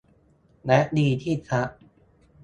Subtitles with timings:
[0.65, 1.69] และดีที่ทัก